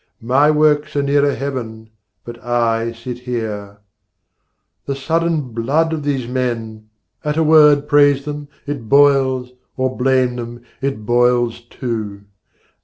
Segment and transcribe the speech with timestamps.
[0.23, 1.91] My works are nearer heaven,
[2.25, 3.81] but I sit here.
[4.87, 6.89] The sudden blood of these men!
[7.23, 12.23] at a word Praise them, it boils, or blame them, it boils too.